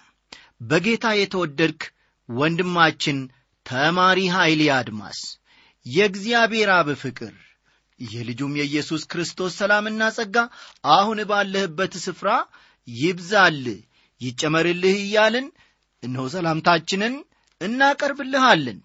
በጌታ 0.68 1.04
የተወደድክ 1.16 1.82
ወንድማችን 2.28 3.18
ተማሪ 3.66 4.18
ኀይሌ 4.34 4.62
አድማስ 4.78 5.20
የእግዚአብሔር 5.86 6.72
አብ 6.78 6.90
ፍቅር 7.02 7.32
የልጁም 8.00 8.58
የኢየሱስ 8.60 9.04
ክርስቶስ 9.12 9.54
ሰላምና 9.60 10.10
ጸጋ 10.18 10.36
አሁን 10.94 11.20
ባለህበት 11.30 11.94
ስፍራ 12.06 12.32
ይብዛልህ 12.88 13.80
ይጨመርልህ 14.20 14.98
እያልን 15.04 15.48
እነሆ 16.02 16.26
ሰላምታችንን 16.34 17.16
እናቀርብልሃለን። 17.60 18.80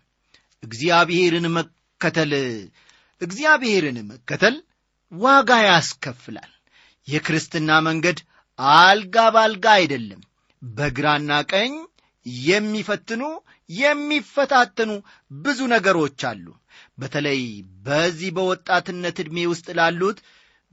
እግዚአብሔርን 0.63 1.47
መከተል 1.57 2.33
እግዚአብሔርን 3.23 3.97
መከተል 4.09 4.55
ዋጋ 5.11 5.51
ያስከፍላል። 5.65 6.51
የክርስትና 7.07 7.69
መንገድ 7.87 8.19
አልጋ 8.79 9.17
ባልጋ 9.35 9.65
አይደለም። 9.79 10.21
በግራና 10.61 11.31
ቀኝ 11.51 11.73
የሚፈትኑ 12.45 13.23
የሚፈታተኑ 13.69 14.91
ብዙ 15.31 15.59
ነገሮች 15.73 16.21
አሉ። 16.29 16.45
በተለይ 16.97 17.41
በዚህ 17.85 18.29
በወጣትነት 18.37 19.17
ዕድሜ 19.23 19.37
ውስጥ 19.51 19.67
ላሉት 19.79 20.19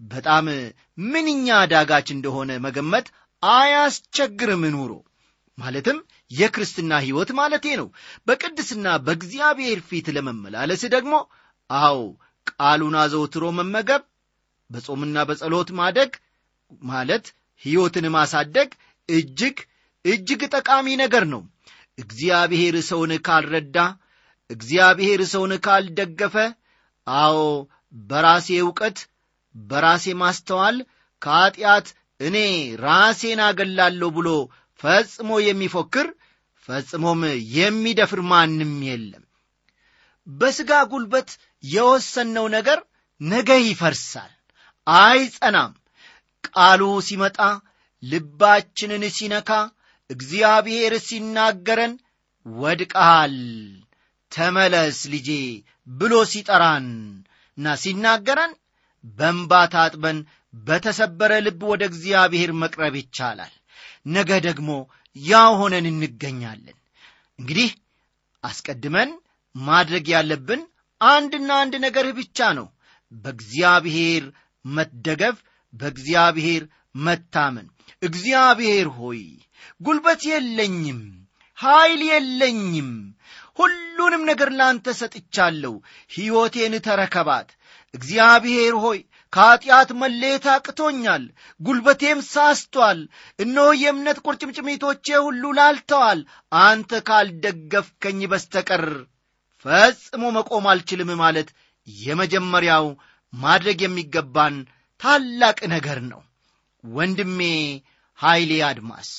በጣም 0.00 0.46
ምንኛ 1.06 1.46
አዳጋች 1.62 2.08
እንደሆነ 2.14 2.50
መገመት 2.66 3.06
አያስቸግርም 3.42 4.64
ኑሮ። 4.74 4.92
ማለትም 5.58 5.98
የክርስትና 6.30 6.92
ሕይወት 7.04 7.30
ማለቴ 7.38 7.66
ነው። 7.80 7.88
በቅድስና 8.26 8.86
በእግዚአብሔር 9.06 9.78
ፊት 9.88 10.06
ለመመላለስ 10.16 10.82
ደግሞ 10.94 11.14
አዎ 11.70 11.98
ቃሉን 12.52 12.94
አዘውትሮ 13.02 13.44
መመገብ 13.58 14.02
በጾምና 14.70 15.18
በጸሎት 15.28 15.70
ማደግ 15.78 16.10
ማለት 16.82 17.24
ሕይወትን 17.62 18.06
ማሳደግ 18.14 18.68
እጅግ 19.08 19.56
እጅግ 20.04 20.42
ጠቃሚ 20.54 20.86
ነገር 21.02 21.24
ነው። 21.32 21.42
እግዚአብሔር 21.98 22.76
ሰውን 22.88 23.12
ካልረዳ 23.26 23.76
እግዚአብሔር 24.50 25.20
ሰውን 25.32 25.52
ካልደገፈ 25.64 26.36
አዎ 27.06 27.38
በራሴ 28.04 28.48
ዕውቀት 28.62 28.98
በራሴ 29.54 30.14
ማስተዋል 30.20 30.76
ከኀጢአት 31.22 31.86
እኔ 32.20 32.36
ራሴን 32.82 33.40
አገላለሁ 33.46 34.08
ብሎ 34.16 34.28
ፈጽሞ 34.80 35.30
የሚፎክር 35.44 36.06
ፈጽሞም 36.68 37.20
የሚደፍር 37.56 38.20
ማንም 38.30 38.74
የለም። 38.88 39.24
በሥጋ 40.26 40.72
ጉልበት 40.90 41.30
የወሰነው 41.64 42.46
ነገር 42.56 42.78
ነገ 43.20 43.50
ይፈርሳል። 43.62 44.32
አይጸናም። 44.86 45.72
ቃሉ 46.48 46.82
ሲመጣ 47.08 47.38
ልባችንን 48.02 49.02
ሲነካ 49.16 49.50
እግዚአብሔር 50.10 50.92
ሲናገረን 51.08 51.92
ወድቀሃል። 52.46 53.36
ተመለስ 54.32 54.98
ልጄ 55.12 55.28
ብሎ 55.92 56.14
ሲጠራን 56.32 56.88
እና 57.58 57.74
ሲናገረን 57.82 58.52
በንባ 59.18 59.52
ታጥበን 59.74 60.18
በተሰበረ 60.64 61.32
ልብ 61.46 61.60
ወደ 61.72 61.82
እግዚአብሔር 61.90 62.50
መቅረብ 62.62 62.94
ይቻላል። 63.00 63.52
ነገ 64.08 64.30
ደግሞ 64.46 64.68
ያው 65.16 65.52
ሆነን 65.60 65.86
እንገኛለን። 65.90 66.76
እንግዲህ 67.38 67.70
አስቀድመን 68.44 69.10
ማድረግ 69.54 70.06
ያለብን 70.14 70.60
አንድና 71.00 71.50
አንድ 71.62 71.74
ነገር 71.84 72.06
ብቻ 72.18 72.48
ነው። 72.58 72.66
በእግዚአብሔር 73.12 74.24
መደገፍ 74.64 75.36
በእግዚአብሔር 75.74 76.62
መታመን። 77.04 77.66
እግዚአብሔር 78.02 78.88
ሆይ 78.98 79.22
ጉልበት 79.80 80.22
የለኝም 80.30 81.00
ኀይል 81.58 82.02
የለኝም። 82.08 82.90
ሁሉንም 83.58 84.22
ነገር 84.28 84.50
ላንተ 84.58 84.92
ሰጥቻለሁ። 85.00 85.74
ሕይወቴን 86.10 86.74
ተረከባት። 86.86 87.48
እግዚአብሔር 87.94 88.74
ሆይ 88.84 88.98
ከኀጢአት 89.32 89.90
መለየት 90.00 90.46
አቅቶኛል። 90.52 91.24
ጉልበቴም 91.60 92.20
ሳስቷል። 92.30 93.00
እነሆ 93.38 93.66
የእምነት 93.80 94.18
ቁርጭምጭሚቶቼ 94.24 95.06
ሁሉ 95.26 95.42
ላልተዋል። 95.58 96.20
አንተ 96.62 97.00
ካልደገፍከኝ 97.08 98.20
በስተቀር 98.32 98.84
ፈጽሞ 99.64 100.22
መቆም 100.36 100.66
አልችልም 100.70 101.10
ማለት 101.22 101.48
የመጀመሪያው 101.88 102.86
ማድረግ 103.32 103.80
የሚገባን 103.84 104.54
ታላቅ 105.00 105.58
ነገር 105.74 105.98
ነው። 106.12 106.20
ወንድሜ 106.84 107.40
ኀይሌ 108.18 108.52
አድማስ 108.68 109.10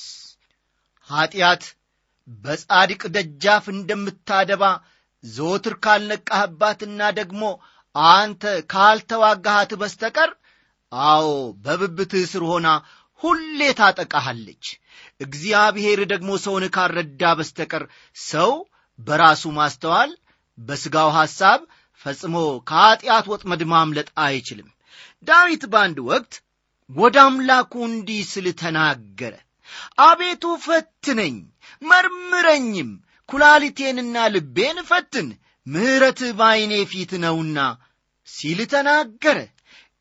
ኀጢአት 1.10 1.64
በጻድቅ 2.42 3.02
ደጃፍ 3.16 3.66
እንደምታደባ 3.74 4.64
ዘወትር 5.24 5.76
ካልነቃህባትና 5.86 7.02
ደግሞ 7.20 7.44
አንተ 7.96 8.44
ካልተዋጋሃት 8.74 9.72
በስተቀር 9.82 10.32
አዎ 10.92 11.28
በብብትህ 11.66 12.24
ስር 12.32 12.44
ሆና 12.52 12.68
ሁሌ 13.22 13.60
ታጠቃሃለች። 13.80 14.66
እግዚአብሔር 15.22 16.00
ደግሞ 16.14 16.30
ሰውን 16.46 16.66
ካልረዳ 16.76 17.24
በስተቀር 17.40 17.84
ሰው 18.26 18.52
በራሱ 19.00 19.44
ማስተዋል 19.58 20.12
በሥጋው 20.58 21.10
ሐሳብ 21.18 21.60
ፈጽሞ 22.06 22.36
ከኀጢአት 22.70 23.26
ወጥመድ 23.32 23.62
ማምለጥ 23.72 24.10
አይችልም። 24.24 24.70
ዳዊት 25.28 25.64
በአንድ 25.72 25.98
ወቅት 26.10 26.34
ወደ 26.90 27.18
አምላኩ 27.26 27.74
እንዲህ 27.88 28.22
ስል 28.32 28.48
ተናገረ። 28.62 29.34
አቤቱ 30.06 30.44
ፈትነኝ 30.64 31.36
መርምረኝም 31.82 32.90
ኩላሊቴንና 33.30 34.16
ልቤን 34.34 34.80
ፈትን 34.90 35.28
ምሕረትህ 35.68 36.32
በዐይኔ 36.40 36.74
ፊት 36.92 37.12
ነውና 37.24 37.60
ሲል 38.28 38.60
ተናገረ። 38.74 39.38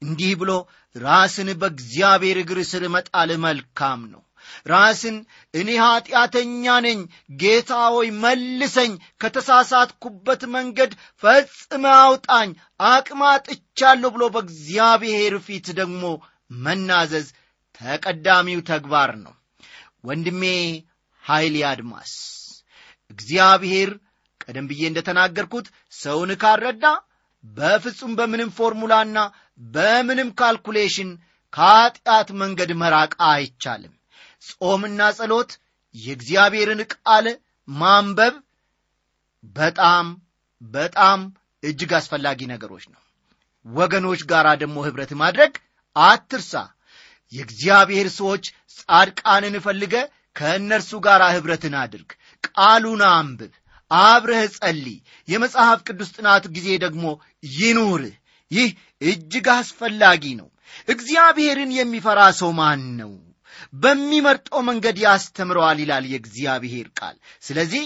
እንዲህ 0.03 0.33
ብሎ 0.41 0.51
ራስን 0.97 1.49
በእግዚአብሔር 1.61 2.39
እግር 2.43 2.59
ስር 2.71 2.85
መጣል 2.95 3.31
መልካም 3.45 4.01
ነው 4.13 4.23
ራስን 4.67 5.17
እኔ 5.55 5.69
ኀጢአተኛ 5.83 6.77
ነኝ 6.87 7.01
ጌታ 7.41 7.73
ሆይ 7.95 8.09
መልሰኝ 8.23 8.93
ከተሳሳትኩበት 9.23 10.43
መንገድ 10.55 10.93
ፈጽመ 11.23 11.85
አውጣኝ 12.01 12.51
አቅማጥቻለሁ 12.91 14.11
ብሎ 14.17 14.25
በእግዚአብሔር 14.35 15.37
ፊት 15.47 15.69
ደግሞ 15.81 16.03
መናዘዝ 16.65 17.29
ተቀዳሚው 17.81 18.63
ተግባር 18.71 19.13
ነው። 19.25 19.35
ወንድሜ 20.05 20.43
ኀይሌ 21.25 21.57
አድማስ 21.71 22.13
እግዚአብሔር 23.11 23.91
ቀደም 24.41 24.67
ብዬ 24.69 24.83
እንደ 24.89 25.01
ተናገርኩት 25.09 25.67
ሰውን 25.95 26.31
ካልረዳ 26.43 26.85
በፍጹም 27.45 28.13
በምንም 28.19 28.51
ፎርሙላና 28.57 29.19
በምንም 29.61 30.29
calculation 30.41 31.11
ከኀጢአት 31.53 32.29
መንገድ 32.41 32.71
መራቅ 32.83 33.13
አይቻልም 33.29 33.95
ጾምና 34.43 35.01
ጸሎት 35.17 35.51
የእግዚአብሔርን 35.95 36.81
ቃል 36.95 37.27
ማንበብ 37.69 38.35
በጣም 39.57 40.07
በጣም 40.63 41.21
እጅግ 41.63 41.93
አስፈላጊ 41.99 42.41
ነገሮች 42.53 42.85
ነው። 42.93 43.01
ወገኖች 43.67 44.21
ጋር 44.31 44.47
ደግሞ 44.63 44.77
ኅብረት 44.87 45.13
ማድረግ 45.23 45.53
አትርሳ። 45.97 46.53
የእግዚአብሔር 47.33 48.09
ሰዎች 48.17 48.45
ጻድቃንን 48.79 49.55
እፈልገ 49.59 49.95
ከእነርሱ 50.37 50.91
ጋር 51.07 51.23
ኅብረትን 51.31 51.75
አድርግ። 51.81 52.11
ቃሉን 52.49 53.03
አንብብ 53.11 53.53
አብረህ 53.91 54.45
ጸልይ። 54.57 54.99
የመጽሐፍ 55.29 55.79
ቅዱስ 55.87 56.11
ጥናት 56.17 56.45
ጊዜ 56.57 56.69
ደግሞ 56.85 57.05
ይኑርህ 57.55 58.17
ይህ 58.51 58.71
እጅግ 59.03 59.49
አስፈላጊ 59.55 60.25
ነው። 60.41 60.49
እግዚአብሔርን 60.89 61.71
የሚፈራ 61.77 62.21
ሰው 62.41 62.51
ማን 62.59 62.83
ነው 63.01 63.13
በሚመርጠው 63.81 64.61
መንገድ 64.69 64.97
ያስተምረዋል 65.05 65.79
ይላል 65.83 66.07
የእግዚአብሔር 66.11 66.89
ቃል። 66.99 67.17
ስለዚህ 67.43 67.85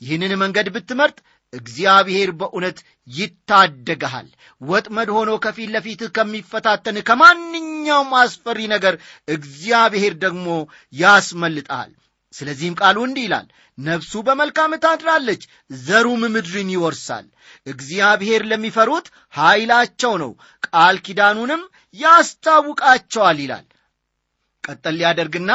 ይህንን 0.00 0.32
መንገድ 0.42 0.68
ብትመርጥ 0.74 1.16
እግዚአብሔር 1.52 2.30
በእውነት 2.38 2.78
ይታደግሃል። 3.08 4.28
ወጥመድ 4.60 5.08
ሆኖ 5.16 5.30
ከፊት 5.44 5.68
ለፊትህ 5.74 6.10
ከሚፈታተን 6.16 6.96
ከማንኛውም 7.08 8.10
አስፈሪ 8.20 8.60
ነገር 8.72 8.94
እግዚአብሔር 9.28 10.14
ደግሞ 10.24 10.46
ያስመልጠሃል 10.94 11.92
ስለዚህም 12.34 12.78
ቃሉ 12.80 12.98
እንዲህ 13.06 13.24
ይላል 13.26 13.46
ነፍሱ 13.78 14.12
በመልካም 14.26 14.72
ታድራለች 14.84 15.42
ዘሩም 15.80 16.22
ምድርን 16.34 16.70
ይወርሳል። 16.74 17.26
እግዚአብሔር 17.66 18.42
ለሚፈሩት 18.50 19.06
ኀይላቸው 19.34 20.14
ነው 20.22 20.32
ቃል 20.66 20.96
ኪዳኑንም 21.06 21.62
ያስታውቃቸዋል 21.94 23.38
ይላል 23.42 23.64
ቀጠል 24.64 24.94
ሊያደርግና 24.98 25.50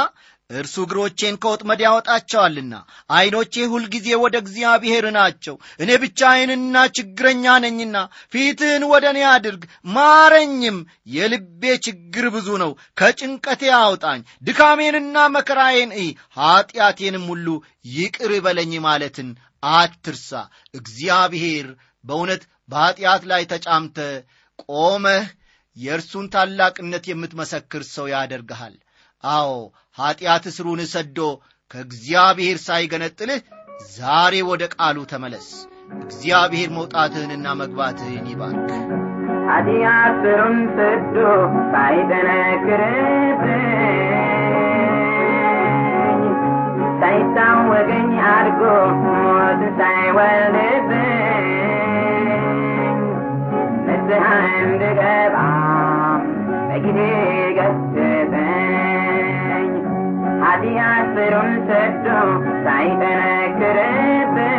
እርሱ 0.50 0.76
እግሮቼን 0.84 1.36
ከወጥመድ 1.42 1.80
ያወጣቸዋልና 1.84 2.76
ዐይኖቼ 3.10 3.66
ሁልጊዜ 3.74 4.08
ወደ 4.22 4.36
እግዚአብሔር 4.44 5.06
ናቸው። 5.18 5.56
እኔ 5.80 5.90
ብቻዬንና 6.04 6.86
ችግረኛ 6.98 7.46
ነኝና 7.66 7.98
ፊትህን 8.34 8.84
ወደ 8.92 9.06
እኔ 9.14 9.20
አድርግ። 9.34 9.62
ማረኝም 9.96 10.78
የልቤ 11.14 11.64
ችግር 11.88 12.28
ብዙ 12.36 12.50
ነው። 12.64 12.72
ከጭንቀቴ 13.00 13.62
አውጣኝ 13.80 14.20
ድካሜንና 14.48 15.28
መከራዬን 15.36 15.94
እይ። 16.00 16.10
ኀጢአቴንም 16.40 17.28
ሁሉ 17.32 17.48
ይቅር 17.94 18.34
በለኝ 18.48 18.74
ማለትን 18.88 19.30
አትርሳ። 19.74 20.32
እግዚአብሔር 20.80 21.70
በእውነት 22.06 22.44
በኀጢአት 22.70 23.24
ላይ 23.30 23.44
ተጫምተ 23.52 23.98
ቆመህ 24.70 25.26
የእርሱን 25.78 26.26
ታላቅነት 26.34 27.04
የምትመሰክር 27.10 27.84
ሰው 27.92 28.06
ያደርግሃል 28.12 28.76
አዎ 29.24 29.52
ኀጢአት 29.98 30.46
ስሩን 30.56 30.82
ሰዶ 30.92 31.18
ከእግዚአብሔር 31.72 32.58
ሳይገነጥልህ 32.66 33.40
ዛሬ 33.96 34.36
ወደ 34.50 34.64
ቃሉ 34.76 34.98
ተመለስ። 35.12 35.48
እግዚአብሔር 36.00 36.70
መውጣትህንና 36.78 37.48
መግባትህን 37.62 38.26
ይባርክ። 38.32 38.70
ኃጢአት 39.50 40.16
ስሩን 40.24 40.58
ሰዶ 40.78 41.18
ሳይጠነክርብኝ 41.74 43.66
ሳይታወቀኝ 47.02 48.12
አድጎ 48.30 48.62
ሞት 49.04 49.62
ሳይወልድብኝ። 49.80 51.48
ንስሐ 53.88 54.26
እንድገባ 54.62 55.36
በጊዜ 56.70 57.00
ገስጸኝ 57.58 57.89
ኃጢአት 60.62 61.06
ስሩን 61.16 61.52
ሰዶ 61.68 62.06
ሳይጠነክርብኝ 62.64 64.58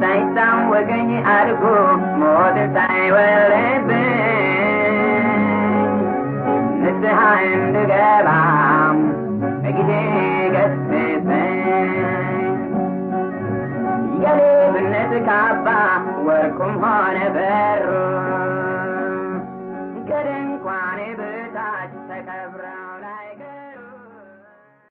ሳይታወቀኝ 0.00 1.10
አድጎ 1.34 1.62
ሞት 2.20 2.56
ሳይወልድብኝ 2.74 4.08
ንስሐ 6.82 7.20
እንድገባ 7.50 8.28
በጊዜ 9.62 9.90
ገስጸኝ 10.54 11.30
የሌብነት 14.24 15.14
ካባ 15.28 15.66
ወርቁም 16.26 16.74
ሆነ 16.84 17.18
በሩ 17.36 17.86